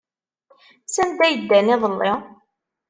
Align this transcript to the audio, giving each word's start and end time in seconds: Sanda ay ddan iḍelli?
Sanda 0.95 1.21
ay 1.25 1.35
ddan 1.41 1.73
iḍelli? 1.75 2.13